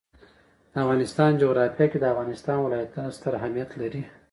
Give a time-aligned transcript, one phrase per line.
[0.71, 4.01] د افغانستان جغرافیه کې د افغانستان ولايتونه ستر اهمیت لري.